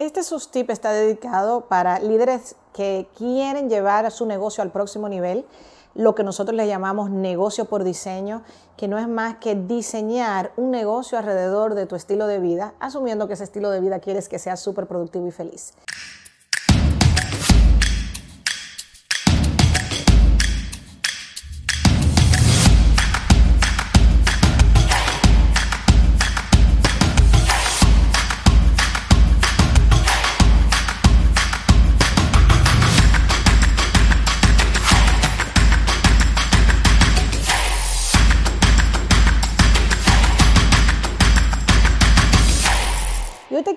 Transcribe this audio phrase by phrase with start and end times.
[0.00, 5.46] Este tip está dedicado para líderes que quieren llevar a su negocio al próximo nivel,
[5.94, 8.42] lo que nosotros le llamamos negocio por diseño,
[8.76, 13.28] que no es más que diseñar un negocio alrededor de tu estilo de vida, asumiendo
[13.28, 15.74] que ese estilo de vida quieres que sea súper productivo y feliz.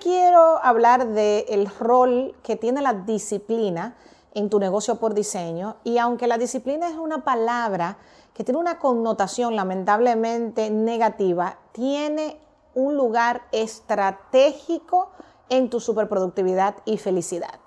[0.08, 3.98] Quiero hablar del rol que tiene la disciplina
[4.34, 7.98] en tu negocio por diseño y aunque la disciplina es una palabra
[8.34, 12.40] que tiene una connotación lamentablemente negativa, tiene
[12.74, 15.12] un lugar estratégico
[15.50, 17.60] en tu superproductividad y felicidad.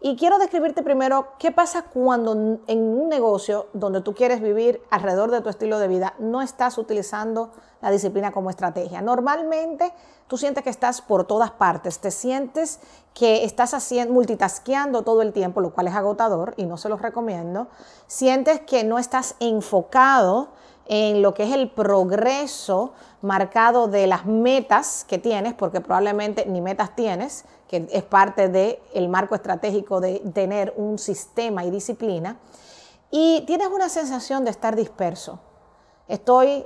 [0.00, 5.32] Y quiero describirte primero qué pasa cuando en un negocio donde tú quieres vivir alrededor
[5.32, 9.02] de tu estilo de vida no estás utilizando la disciplina como estrategia.
[9.02, 9.92] Normalmente
[10.28, 12.78] tú sientes que estás por todas partes, te sientes
[13.12, 17.02] que estás haciendo multitasqueando todo el tiempo, lo cual es agotador y no se los
[17.02, 17.66] recomiendo.
[18.06, 20.50] Sientes que no estás enfocado
[20.86, 26.60] en lo que es el progreso marcado de las metas que tienes, porque probablemente ni
[26.60, 32.38] metas tienes, que es parte del marco estratégico de tener un sistema y disciplina,
[33.10, 35.38] y tienes una sensación de estar disperso.
[36.08, 36.64] Estoy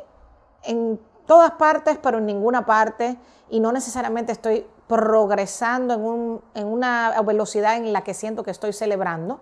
[0.65, 3.19] en todas partes, pero en ninguna parte,
[3.51, 8.73] y no necesariamente estoy progresando en, en una velocidad en la que siento que estoy
[8.73, 9.41] celebrando.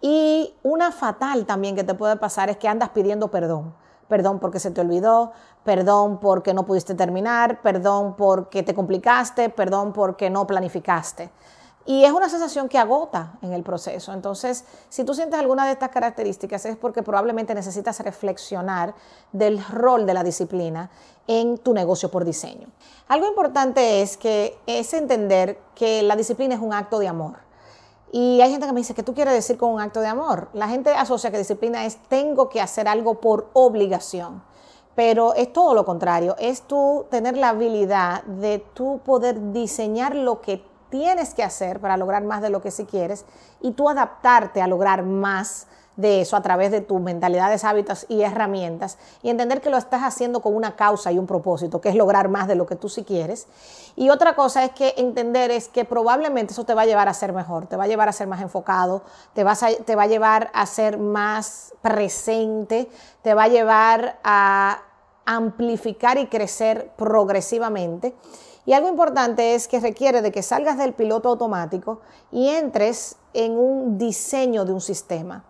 [0.00, 3.74] Y una fatal también que te puede pasar es que andas pidiendo perdón
[4.08, 5.32] perdón porque se te olvidó,
[5.64, 11.30] perdón porque no pudiste terminar, perdón porque te complicaste, perdón porque no planificaste.
[11.88, 14.12] Y es una sensación que agota en el proceso.
[14.12, 18.94] Entonces, si tú sientes alguna de estas características es porque probablemente necesitas reflexionar
[19.32, 20.90] del rol de la disciplina
[21.26, 22.68] en tu negocio por diseño.
[23.08, 27.47] Algo importante es que es entender que la disciplina es un acto de amor.
[28.10, 30.48] Y hay gente que me dice, ¿qué tú quieres decir con un acto de amor?
[30.54, 34.42] La gente asocia que disciplina es tengo que hacer algo por obligación,
[34.94, 40.40] pero es todo lo contrario, es tú tener la habilidad de tú poder diseñar lo
[40.40, 43.26] que tienes que hacer para lograr más de lo que sí quieres
[43.60, 45.66] y tú adaptarte a lograr más
[45.98, 50.02] de eso a través de tus mentalidades, hábitos y herramientas y entender que lo estás
[50.02, 52.88] haciendo con una causa y un propósito, que es lograr más de lo que tú
[52.88, 53.48] sí quieres.
[53.96, 57.14] Y otra cosa es que entender es que probablemente eso te va a llevar a
[57.14, 59.02] ser mejor, te va a llevar a ser más enfocado,
[59.34, 62.88] te, vas te va a llevar a ser más presente,
[63.22, 64.82] te va a llevar a
[65.26, 68.14] amplificar y crecer progresivamente.
[68.66, 73.58] Y algo importante es que requiere de que salgas del piloto automático y entres en
[73.58, 75.44] un diseño de un sistema.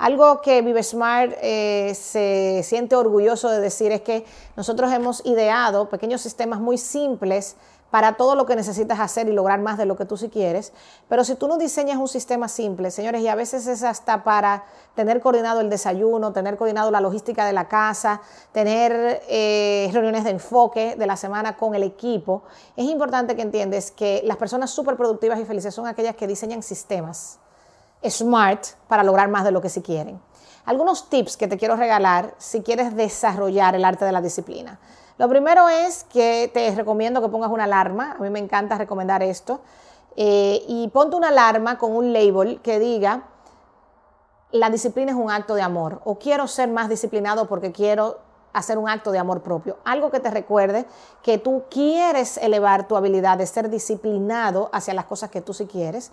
[0.00, 4.24] Algo que ViveSmart eh, se siente orgulloso de decir es que
[4.56, 7.54] nosotros hemos ideado pequeños sistemas muy simples
[7.90, 10.72] para todo lo que necesitas hacer y lograr más de lo que tú sí quieres.
[11.10, 14.64] Pero si tú no diseñas un sistema simple, señores, y a veces es hasta para
[14.94, 18.22] tener coordinado el desayuno, tener coordinado la logística de la casa,
[18.52, 22.44] tener eh, reuniones de enfoque de la semana con el equipo,
[22.74, 26.62] es importante que entiendes que las personas súper productivas y felices son aquellas que diseñan
[26.62, 27.38] sistemas
[28.08, 30.20] smart para lograr más de lo que sí quieren.
[30.64, 34.78] Algunos tips que te quiero regalar si quieres desarrollar el arte de la disciplina.
[35.18, 38.16] Lo primero es que te recomiendo que pongas una alarma.
[38.18, 39.60] A mí me encanta recomendar esto.
[40.16, 43.24] Eh, y ponte una alarma con un label que diga,
[44.52, 48.18] la disciplina es un acto de amor o quiero ser más disciplinado porque quiero
[48.52, 49.78] hacer un acto de amor propio.
[49.84, 50.86] Algo que te recuerde
[51.22, 55.66] que tú quieres elevar tu habilidad de ser disciplinado hacia las cosas que tú sí
[55.66, 56.12] quieres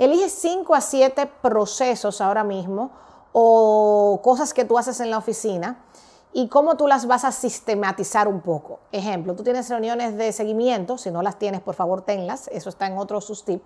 [0.00, 2.90] Elige 5 a 7 procesos ahora mismo
[3.34, 5.84] o cosas que tú haces en la oficina
[6.32, 8.80] y cómo tú las vas a sistematizar un poco.
[8.92, 12.86] Ejemplo, tú tienes reuniones de seguimiento, si no las tienes, por favor, tenlas, eso está
[12.86, 13.62] en otro sustip,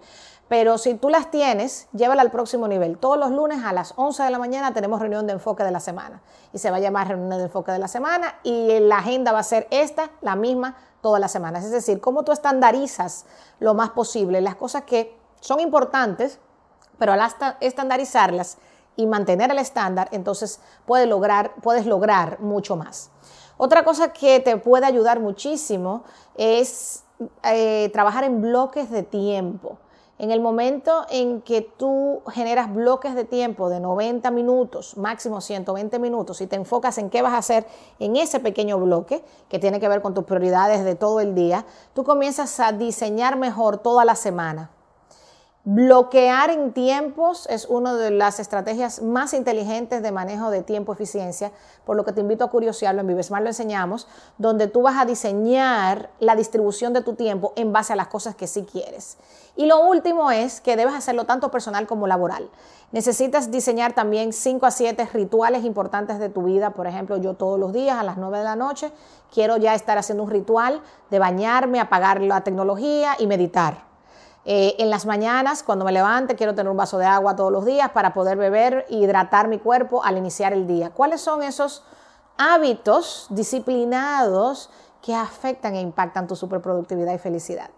[0.48, 2.98] pero si tú las tienes, llévala al próximo nivel.
[2.98, 5.80] Todos los lunes a las 11 de la mañana tenemos reunión de enfoque de la
[5.80, 6.22] semana
[6.53, 9.41] y se va a llamar reunión de enfoque de la semana y la agenda va
[9.41, 11.65] a ser esta, la misma, todas las semanas.
[11.65, 13.27] Es decir, cómo tú estandarizas
[13.59, 16.39] lo más posible las cosas que son importantes,
[16.98, 17.21] pero al
[17.60, 18.59] estandarizarlas
[18.96, 23.10] y mantener el estándar, entonces puedes lograr, puedes lograr mucho más.
[23.56, 26.04] Otra cosa que te puede ayudar muchísimo
[26.36, 27.04] es
[27.44, 29.78] eh, trabajar en bloques de tiempo.
[30.16, 35.98] En el momento en que tú generas bloques de tiempo de 90 minutos, máximo 120
[35.98, 37.66] minutos, y te enfocas en qué vas a hacer
[37.98, 41.66] en ese pequeño bloque, que tiene que ver con tus prioridades de todo el día,
[41.94, 44.70] tú comienzas a diseñar mejor toda la semana.
[45.66, 51.53] Bloquear en tiempos es una de las estrategias más inteligentes de manejo de tiempo eficiencia,
[51.87, 54.07] por lo que te invito a curiosearlo, en Vivesmart lo enseñamos,
[54.37, 58.34] donde tú vas a diseñar la distribución de tu tiempo en base a las cosas
[58.34, 59.16] que sí quieres.
[59.57, 62.51] Y lo último es que debes hacerlo tanto personal como laboral.
[62.93, 66.75] Necesitas diseñar también 5 a 7 rituales importantes de tu vida.
[66.75, 68.93] Por ejemplo, yo todos los días a las 9 de la noche
[69.33, 73.93] quiero ya estar haciendo un ritual de bañarme, apagar la tecnología y meditar
[74.46, 77.64] eh, en las mañanas, cuando me levante, quiero tener un vaso de agua todos los
[77.64, 80.91] días para poder beber e hidratar mi cuerpo al iniciar el día.
[80.91, 81.82] ¿Cuáles son esos
[82.36, 84.70] hábitos disciplinados
[85.00, 87.70] que afectan e impactan tu superproductividad y felicidad?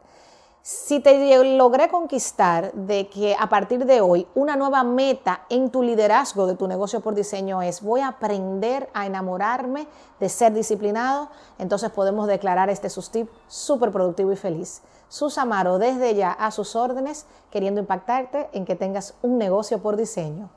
[0.68, 5.80] Si te logré conquistar de que a partir de hoy una nueva meta en tu
[5.80, 9.86] liderazgo de tu negocio por diseño es voy a aprender a enamorarme
[10.18, 11.28] de ser disciplinado,
[11.58, 14.82] entonces podemos declarar este sustip súper productivo y feliz.
[15.08, 20.50] Susamaro desde ya a sus órdenes, queriendo impactarte en que tengas un negocio por diseño.